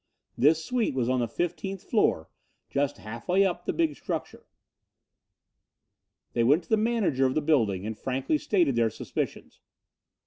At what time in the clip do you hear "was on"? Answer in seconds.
0.95-1.19